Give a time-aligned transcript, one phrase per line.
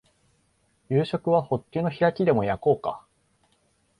[0.89, 3.05] 夕食はホッケの開きでも焼こうか